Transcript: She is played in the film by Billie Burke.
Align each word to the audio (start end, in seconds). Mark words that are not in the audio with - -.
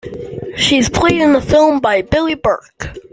She 0.57 0.79
is 0.79 0.89
played 0.89 1.21
in 1.21 1.33
the 1.33 1.39
film 1.41 1.79
by 1.79 2.01
Billie 2.01 2.33
Burke. 2.33 2.91